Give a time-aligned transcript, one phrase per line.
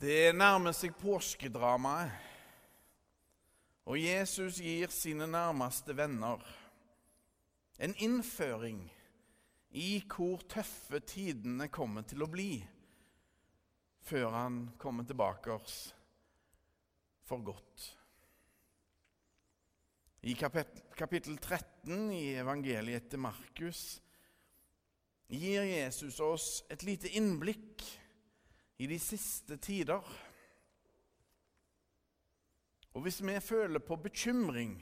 [0.00, 2.08] Det nærmer seg påskedramaet,
[3.84, 6.40] og Jesus gir sine nærmeste venner
[7.84, 8.78] en innføring
[9.76, 12.48] i hvor tøffe tidene kommer til å bli
[14.08, 15.78] før han kommer tilbake oss
[17.28, 17.92] for godt.
[20.24, 23.98] I kapittel 13 i evangeliet til Markus
[25.28, 27.99] gir Jesus oss et lite innblikk
[28.80, 30.04] i de siste tider.
[32.96, 34.78] Og hvis vi føler på bekymring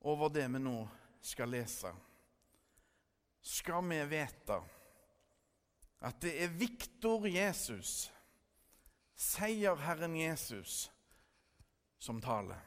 [0.00, 0.80] over det vi nå
[1.22, 1.92] skal lese,
[3.42, 4.58] skal vi vite
[6.02, 8.10] at det er Viktor Jesus,
[9.14, 10.90] seierherren Jesus,
[12.02, 12.58] som taler.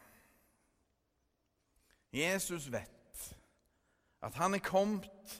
[2.16, 3.36] Jesus vet
[4.23, 5.36] at han er kommet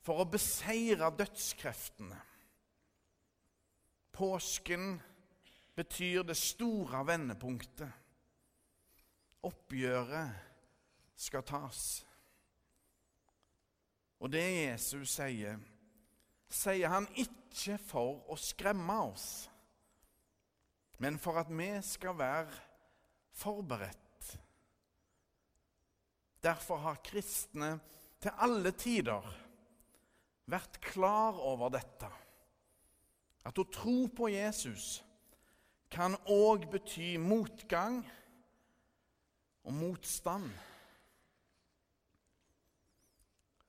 [0.00, 2.16] for å beseire dødskreftene.
[4.16, 4.96] Påsken
[5.76, 7.90] betyr det store vendepunktet.
[9.44, 10.32] Oppgjøret
[11.20, 11.82] skal tas.
[14.16, 15.60] Og det Jesus sier,
[16.48, 19.28] sier han ikke for å skremme oss,
[21.04, 22.56] men for at vi skal være
[23.36, 24.32] forberedt.
[26.40, 27.74] Derfor har kristne
[28.22, 29.28] til alle tider
[30.48, 32.08] vært klar over dette.
[33.46, 34.96] At å tro på Jesus
[35.92, 38.00] kan òg bety motgang
[39.66, 40.50] og motstand.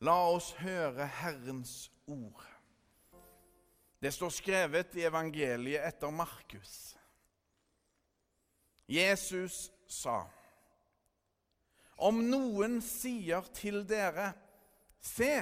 [0.02, 2.46] La oss høre Herrens ord.
[4.02, 6.74] Det står skrevet i evangeliet etter Markus.
[8.88, 10.22] Jesus sa,
[11.98, 14.30] om noen sier til dere,
[15.02, 15.34] se,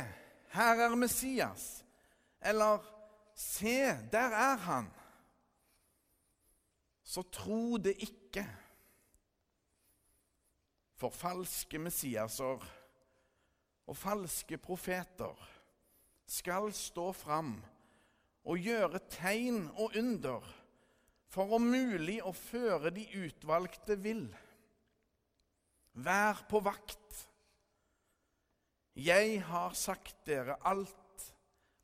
[0.55, 1.83] her er Messias,
[2.39, 2.79] eller
[3.35, 4.87] se, der er han,
[7.03, 8.45] så tro det ikke.
[10.95, 12.63] For falske Messiaser
[13.85, 15.35] og falske profeter
[16.25, 17.57] skal stå fram
[18.47, 20.47] og gjøre tegn og under
[21.35, 24.27] for om mulig å føre de utvalgte vill.
[25.95, 27.01] Vær på vakt.
[28.95, 31.25] Jeg har sagt dere alt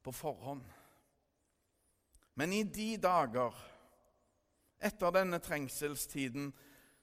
[0.04, 0.64] på forhånd.
[2.40, 3.56] Men i de dager
[4.82, 6.50] etter denne trengselstiden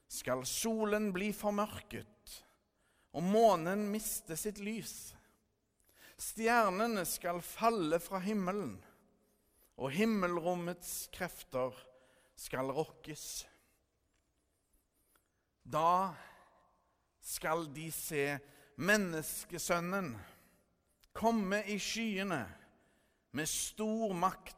[0.08, 2.38] skal solen bli formørket
[3.16, 5.12] og månen miste sitt lys.
[6.18, 8.74] Stjernene skal falle fra himmelen,
[9.78, 11.76] og himmelrommets krefter
[12.38, 13.46] skal rokkes.
[15.62, 16.14] Da
[17.22, 18.24] skal de se
[18.78, 20.12] Menneskesønnen
[21.18, 22.44] komme i skyene
[23.34, 24.57] med stor makt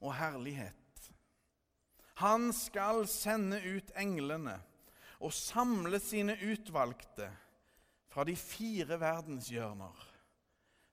[0.00, 0.76] og herlighet.
[2.20, 4.58] Han skal sende ut englene
[5.20, 7.28] og samle sine utvalgte
[8.10, 10.06] fra de fire verdenshjørner,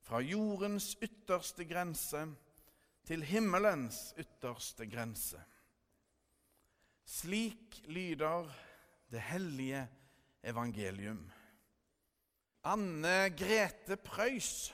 [0.08, 2.24] fra jordens ytterste grense
[3.08, 5.40] til himmelens ytterste grense.
[7.08, 8.52] Slik lyder
[9.12, 9.88] det hellige
[10.44, 11.32] evangelium.
[12.64, 14.74] Anne Grete Preus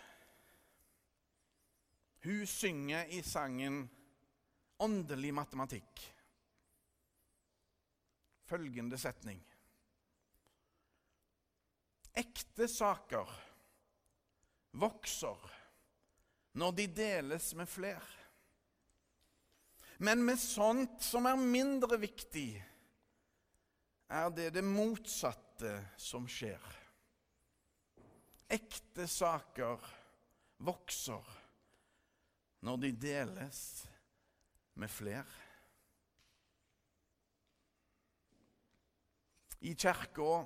[2.23, 3.89] hun synger i sangen
[4.83, 6.01] 'Åndelig matematikk'
[8.49, 9.39] følgende setning.
[12.13, 13.29] Ekte saker
[14.77, 15.45] vokser
[16.59, 18.09] når de deles med fler.
[20.03, 22.51] Men med sånt som er mindre viktig,
[24.11, 26.67] er det det motsatte som skjer.
[28.51, 29.87] Ekte saker
[30.67, 31.33] vokser
[32.67, 33.63] når de deles
[34.75, 35.25] med flere.
[39.63, 40.43] i kirka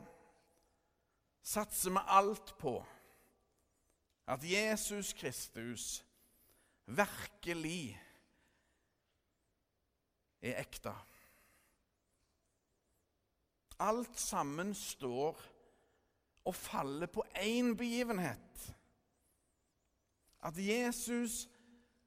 [1.42, 2.76] satser vi alt på
[4.28, 6.04] at Jesus Kristus
[6.86, 7.98] virkelig
[10.42, 10.94] er ekte.
[13.80, 15.42] Alt sammen står
[16.46, 18.74] og faller på én begivenhet.
[20.46, 21.48] At Jesus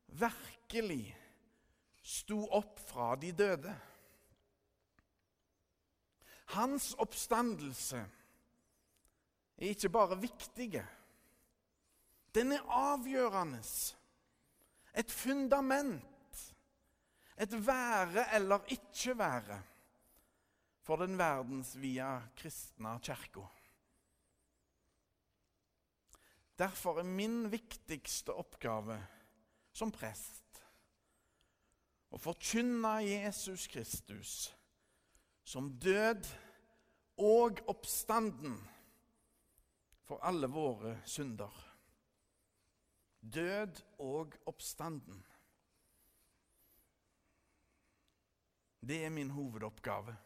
[0.06, 1.16] virkelig
[2.10, 3.74] sto opp fra de døde.
[6.56, 8.00] Hans oppstandelse
[9.60, 10.82] er ikke bare viktige.
[12.34, 13.62] Den er avgjørende.
[14.98, 16.06] Et fundament.
[17.40, 19.62] Et være eller ikke være
[20.82, 23.46] for den verdensvide kristne kirka.
[26.58, 28.98] Derfor er min viktigste oppgave
[29.72, 30.40] som prest
[32.10, 34.56] og forkynne Jesus Kristus
[35.44, 36.26] som død
[37.18, 38.58] og oppstanden
[40.06, 41.54] for alle våre synder.
[43.20, 45.26] Død og oppstanden.
[48.80, 50.16] Det er min hovedoppgave.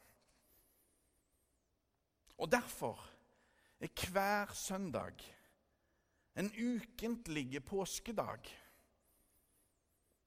[2.38, 3.10] Og derfor
[3.80, 5.14] er hver søndag
[6.36, 8.63] en ukentlig påskedag.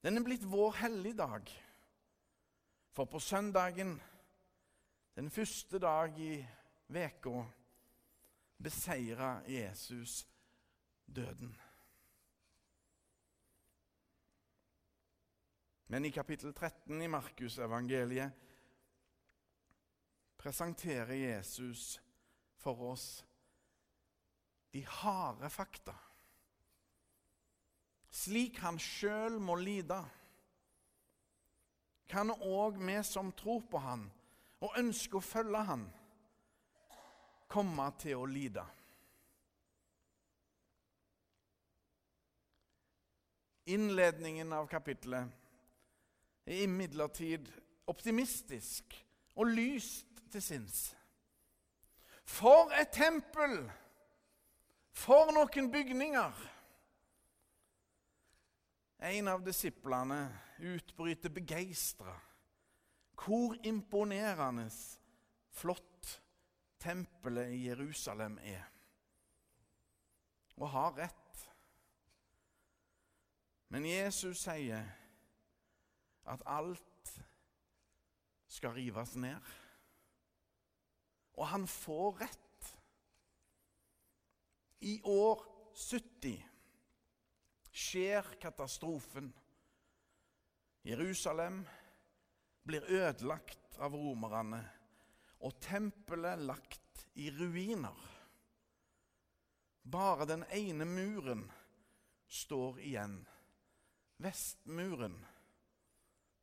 [0.08, 1.50] Den er blitt vår helligdag.
[2.96, 3.90] For på søndagen,
[5.16, 6.38] den første dag i
[6.88, 7.42] veka,
[8.56, 10.26] beseira Jesus
[11.04, 11.52] døden.
[15.92, 18.32] Men i kapittel 13 i Markusevangeliet
[20.40, 22.00] presenterer Jesus
[22.56, 23.26] for oss
[24.72, 26.07] de harde fakta.
[28.10, 29.98] Slik han sjøl må lide,
[32.08, 34.06] kan òg vi som tror på han
[34.64, 35.84] og ønsker å følge han,
[37.48, 38.64] komme til å lide.
[43.68, 45.28] Innledningen av kapittelet
[46.48, 47.50] er imidlertid
[47.88, 48.96] optimistisk
[49.36, 50.78] og lyst til sinns.
[52.28, 53.60] For et tempel!
[54.96, 56.32] For noen bygninger!
[58.98, 60.24] En av disiplene
[60.58, 62.14] utbryter begeistra.
[63.18, 64.66] Hvor imponerende
[65.54, 66.22] flott
[66.82, 68.66] tempelet i Jerusalem er.
[70.58, 71.44] Og har rett.
[73.68, 74.82] Men Jesus sier
[76.28, 77.12] at alt
[78.48, 79.54] skal rives ned.
[81.38, 82.74] Og han får rett.
[84.80, 85.42] I år
[85.74, 86.47] 70
[87.78, 89.32] skjer katastrofen.
[90.82, 91.66] Jerusalem
[92.62, 94.60] blir ødelagt av romerne
[95.46, 98.00] og tempelet lagt i ruiner.
[99.82, 101.46] Bare den ene muren
[102.26, 103.20] står igjen.
[104.18, 105.14] Vestmuren,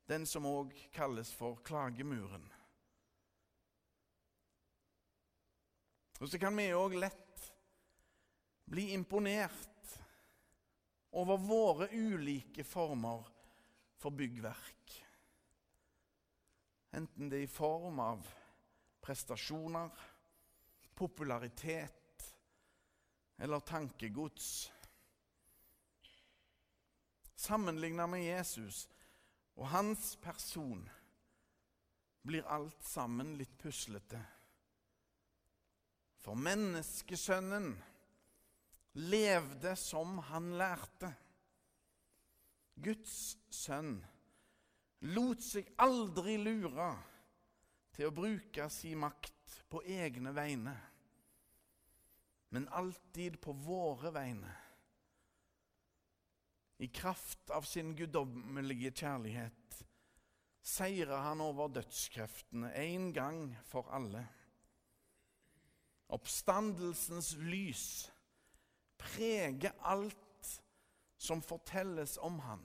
[0.07, 2.47] den som òg kalles for klagemuren.
[6.23, 7.51] Og Så kan vi òg lett
[8.71, 9.74] bli imponert
[11.15, 13.23] over våre ulike former
[13.97, 14.95] for byggverk.
[16.95, 18.27] Enten det er i form av
[19.03, 19.91] prestasjoner,
[20.95, 22.27] popularitet
[23.37, 24.71] eller tankegods.
[27.35, 28.85] Sammenlignet med Jesus
[29.55, 30.83] og hans person
[32.27, 34.19] blir alt sammen litt puslete.
[36.19, 37.75] For menneskesønnen
[38.95, 41.11] levde som han lærte.
[42.75, 43.97] Guds sønn
[45.15, 46.89] lot seg aldri lure
[47.95, 50.75] til å bruke sin makt på egne vegne,
[52.55, 54.51] men alltid på våre vegne.
[56.83, 59.77] I kraft av sin guddommelige kjærlighet
[60.65, 63.39] seirer han over dødskreftene en gang
[63.69, 64.25] for alle.
[66.15, 67.85] Oppstandelsens lys
[68.97, 70.61] preger alt
[71.17, 72.63] som fortelles om han.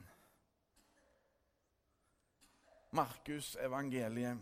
[2.90, 4.38] Markus evangeliet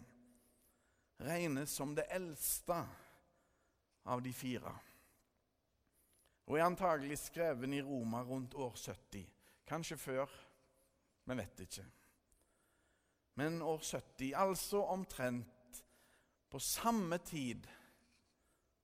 [1.19, 2.79] regnes som det eldste
[4.09, 4.73] av de fire.
[6.49, 9.27] Og er antagelig skrevet i Roma rundt år 70.
[9.69, 10.33] Kanskje før,
[11.29, 11.85] vi vet ikke.
[13.39, 15.83] Men år 70, altså omtrent
[16.49, 17.69] på samme tid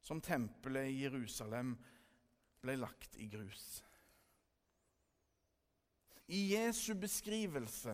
[0.05, 1.73] som tempelet i Jerusalem
[2.65, 3.83] ble lagt i grus.
[6.33, 7.93] I Jesu beskrivelse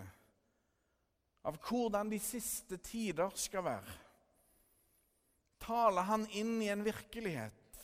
[1.42, 3.96] av hvordan de siste tider skal være,
[5.60, 7.82] taler han inn i en virkelighet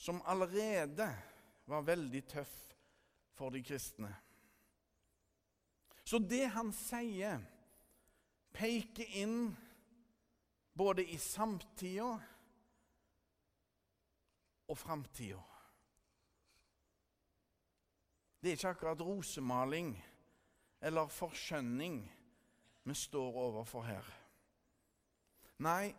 [0.00, 1.06] som allerede
[1.70, 2.54] var veldig tøff
[3.36, 4.10] for de kristne.
[6.04, 7.40] Så det han sier,
[8.54, 9.38] peker inn
[10.76, 12.10] både i samtida
[14.68, 15.40] og framtida.
[18.44, 19.94] Det er ikke akkurat rosemaling
[20.84, 21.94] eller forskjønning
[22.84, 24.10] vi står overfor her.
[25.64, 25.94] Nei,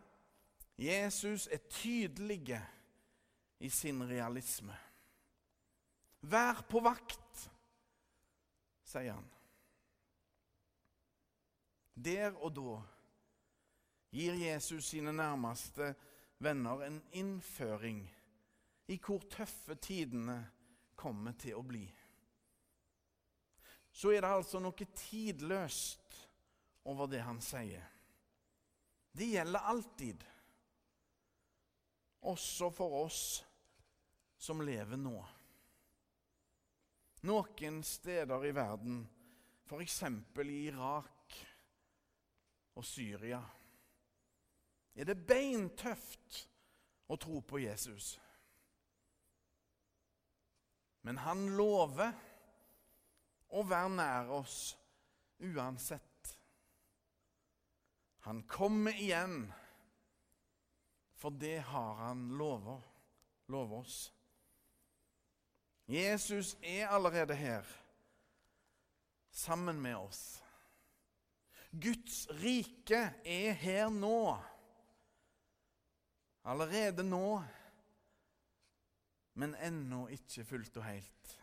[0.78, 2.60] Jesus er tydelig
[3.60, 4.78] i sin realisme.
[6.22, 7.50] Vær på vakt,
[8.86, 9.28] sier han.
[11.98, 12.78] Der og da
[14.14, 15.96] gir Jesus sine nærmeste
[16.38, 18.06] venner en innføring
[18.86, 20.44] i hvor tøffe tidene
[20.94, 21.88] kommer til å bli
[23.96, 26.18] så er det altså noe tidløst
[26.92, 27.84] over det han sier.
[29.16, 30.24] Det gjelder alltid,
[32.28, 33.22] også for oss
[34.36, 35.16] som lever nå.
[37.26, 39.00] Noen steder i verden,
[39.64, 40.02] f.eks.
[40.44, 41.40] i Irak
[42.76, 43.40] og Syria,
[44.96, 46.44] er det beintøft
[47.08, 48.12] å tro på Jesus.
[51.08, 52.12] Men han lover
[53.50, 54.60] å være nær oss
[55.44, 56.32] uansett.
[58.26, 59.46] Han kommer igjen,
[61.16, 62.82] for det har han lover,
[63.54, 64.00] lover oss.
[65.86, 67.68] Jesus er allerede her,
[69.30, 70.24] sammen med oss.
[71.70, 74.40] Guds rike er her nå.
[76.46, 77.44] Allerede nå
[79.36, 81.34] men ennå ikke fullt og helt.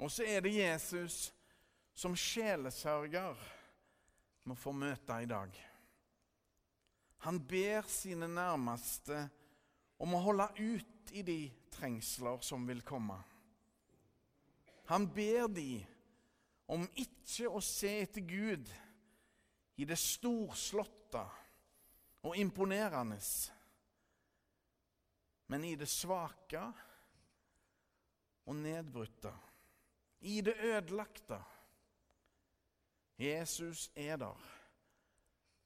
[0.00, 1.28] Og så er det Jesus
[1.92, 3.40] som sjelesørger
[4.48, 5.52] må få møte i dag.
[7.26, 9.26] Han ber sine nærmeste
[10.00, 11.40] om å holde ut i de
[11.74, 13.18] trengsler som vil komme.
[14.88, 15.82] Han ber de
[16.70, 18.70] om ikke å se etter Gud
[19.80, 21.22] i det storslåtte
[22.24, 23.20] og imponerende
[25.50, 26.60] men i det svake
[28.46, 29.32] og nedbrutte,
[30.20, 31.44] i det ødelagte.
[33.18, 34.50] Jesus er der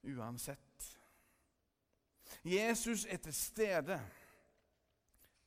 [0.02, 1.00] uansett.
[2.44, 4.10] Jesus er til stede,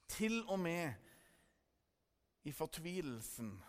[0.08, 0.94] til og med
[2.44, 3.64] i fortvilelsen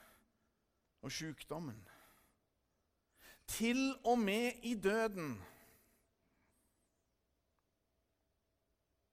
[1.03, 1.89] og sykdommen.
[3.47, 5.43] Til og med i døden.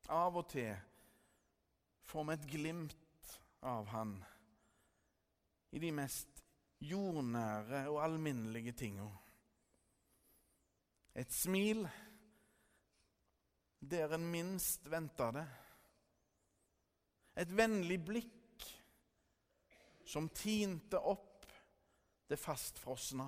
[0.10, 0.76] Av og til
[2.06, 3.32] får vi et glimt
[3.66, 4.20] av han
[5.76, 6.44] i de mest
[6.80, 9.10] jordnære og alminnelige tinga.
[11.16, 11.84] Et smil
[13.80, 15.46] der en minst venter det.
[17.38, 18.68] Et vennlig blikk
[20.08, 21.44] som tinte opp
[22.30, 23.28] det fastfrosne.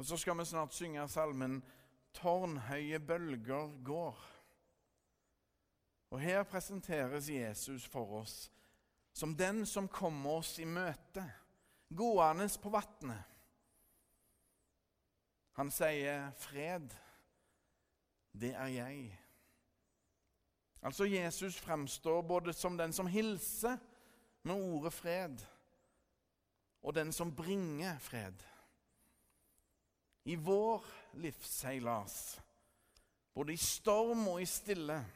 [0.00, 1.62] Og så skal vi snart synge salmen
[2.12, 4.24] 'Tårnhøye bølger går'.
[6.10, 8.50] Og Her presenteres Jesus for oss
[9.12, 11.24] som den som kommer oss i møte,
[11.96, 13.26] gående på vannet.
[15.58, 16.94] Han sier 'fred,
[18.32, 19.16] det er jeg'.
[20.82, 23.76] Altså Jesus fremstår både som den som hilser
[24.42, 25.44] med ordet 'fred',
[26.82, 28.34] og den som bringer fred.
[30.24, 32.40] I vår livsseilas,
[33.34, 35.06] både i storm og i stille,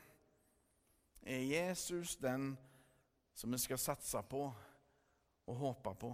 [1.23, 2.59] er Jesus den
[3.35, 4.45] som vi skal satse på
[5.45, 6.11] og håpe på.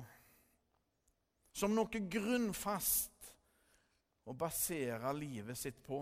[1.53, 3.33] Som noe grunnfast
[4.31, 6.01] å basere livet sitt på.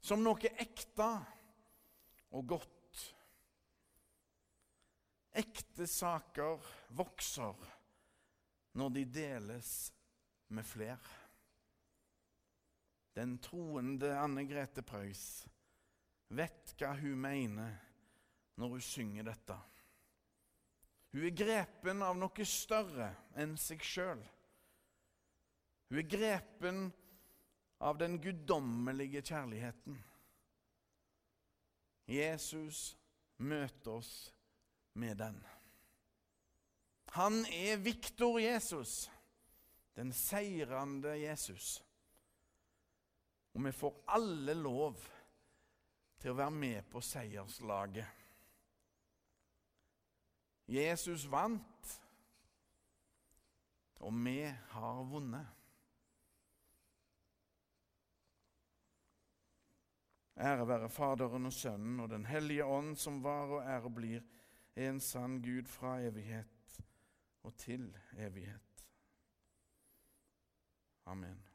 [0.00, 1.08] Som noe ekte
[2.36, 3.04] og godt.
[5.40, 7.68] Ekte saker vokser
[8.80, 9.70] når de deles
[10.50, 11.18] med flere.
[13.14, 15.44] Den troende Anne Grete Preus
[16.30, 17.78] vet hva hun mener
[18.60, 19.56] når hun synger dette.
[21.10, 23.08] Hun er grepen av noe større
[23.40, 24.20] enn seg sjøl.
[25.90, 26.82] Hun er grepen
[27.80, 29.96] av den guddommelige kjærligheten.
[32.10, 32.92] Jesus
[33.40, 34.12] møter oss
[35.00, 35.40] med den.
[37.16, 39.08] Han er Viktor Jesus,
[39.98, 41.80] den seirende Jesus.
[43.56, 45.00] Og vi får alle lov
[46.20, 48.19] til å være med på seierslaget.
[50.70, 51.96] Jesus vant,
[54.00, 55.56] og vi har vunnet.
[60.40, 64.22] Ære være Faderen og Sønnen og Den hellige ånd, som var og er og blir
[64.76, 66.80] en sann Gud fra evighet
[67.42, 68.86] og til evighet.
[71.06, 71.49] Amen.